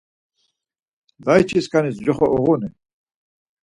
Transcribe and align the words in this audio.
Layç̌iskanis 1.25 1.97
coxo 2.05 2.27
uğuni? 2.37 2.69